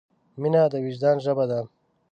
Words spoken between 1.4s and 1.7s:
ده.